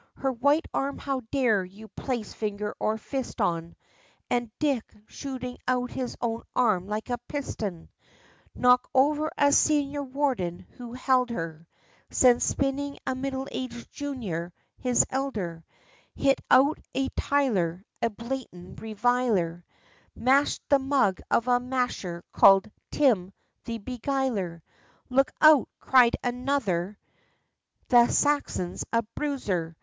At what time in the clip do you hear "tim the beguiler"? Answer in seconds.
22.89-24.63